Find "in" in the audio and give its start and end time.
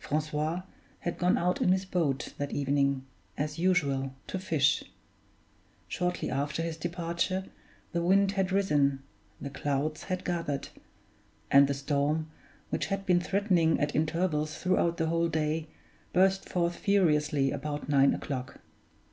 1.60-1.70